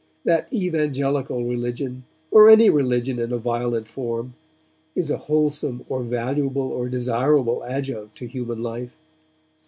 that 0.23 0.51
evangelical 0.51 1.45
religion, 1.45 2.05
or 2.31 2.49
any 2.49 2.71
religion 2.71 3.19
in 3.19 3.31
a 3.31 3.37
violent 3.37 3.87
form, 3.87 4.33
is 4.95 5.11
a 5.11 5.17
wholesome 5.29 5.85
or 5.89 6.01
valuable 6.01 6.71
or 6.73 6.89
desirable 6.89 7.63
adjunct 7.65 8.15
to 8.17 8.25
human 8.25 8.63
life. 8.63 8.95